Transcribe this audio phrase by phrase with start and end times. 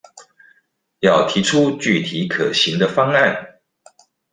[1.01, 3.59] 要提出具體可行的方案